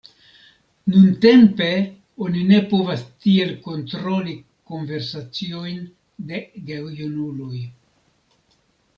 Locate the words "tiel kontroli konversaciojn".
3.25-5.83